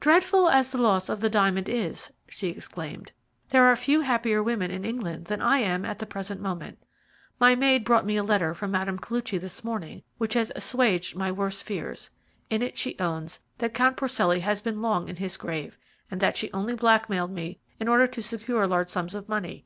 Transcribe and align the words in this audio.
"Dreadful 0.00 0.50
as 0.50 0.70
the 0.70 0.76
loss 0.82 1.08
of 1.08 1.20
the 1.22 1.30
diamond 1.30 1.66
is," 1.66 2.10
she 2.28 2.48
exclaimed, 2.48 3.12
"there 3.48 3.64
are 3.64 3.74
few 3.74 4.02
happier 4.02 4.42
women 4.42 4.70
in 4.70 4.84
England 4.84 5.24
than 5.28 5.40
I 5.40 5.60
am 5.60 5.86
at 5.86 5.98
the 5.98 6.04
present 6.04 6.42
moment. 6.42 6.76
My 7.40 7.54
maid 7.54 7.82
brought 7.82 8.04
me 8.04 8.18
a 8.18 8.22
letter 8.22 8.52
from 8.52 8.70
Mme. 8.72 8.98
Koluchy 8.98 9.38
this 9.40 9.64
morning 9.64 10.02
which 10.18 10.34
has 10.34 10.52
assuaged 10.54 11.16
my 11.16 11.32
worst 11.32 11.62
fears. 11.62 12.10
In 12.50 12.60
it 12.60 12.76
she 12.76 12.98
owns 12.98 13.40
that 13.56 13.72
Count 13.72 13.96
Porcelli 13.96 14.40
has 14.40 14.60
been 14.60 14.82
long 14.82 15.08
in 15.08 15.16
his 15.16 15.38
grave, 15.38 15.78
and 16.10 16.20
that 16.20 16.36
she 16.36 16.52
only 16.52 16.74
blackmailed 16.74 17.30
me 17.32 17.58
in 17.80 17.88
order 17.88 18.06
to 18.06 18.22
secure 18.22 18.66
large 18.66 18.90
sums 18.90 19.14
of 19.14 19.26
money." 19.26 19.64